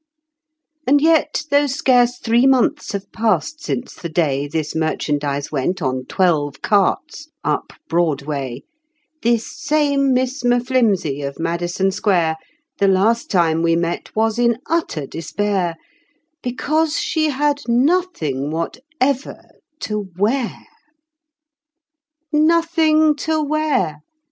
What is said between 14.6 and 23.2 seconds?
utter despair, Because she had nothing whatever to wear! Nothing